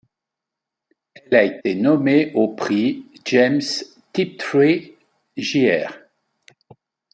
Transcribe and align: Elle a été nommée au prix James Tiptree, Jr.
Elle 1.13 1.35
a 1.35 1.43
été 1.43 1.75
nommée 1.75 2.31
au 2.33 2.55
prix 2.55 3.05
James 3.25 3.61
Tiptree, 4.13 4.95
Jr. 5.37 5.89